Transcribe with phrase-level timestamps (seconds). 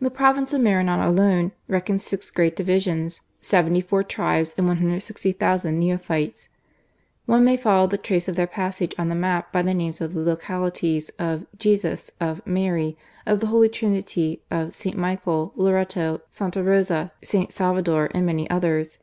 [0.00, 6.48] The province of Maranon alone reckoned six great divisions, seventy four tribes and 160,000 neophytes.
[7.26, 10.14] One may follow the trace of their passage on the map by the names of
[10.14, 12.96] the localities— of "Jesus," of Mary,''
[13.26, 14.96] of the" Holy Trinity," of" St.
[14.96, 16.62] Michael,"" Loreto,'^" Sta.
[16.62, 17.52] Rosa,"" St.
[17.52, 18.98] Salvador," and many others.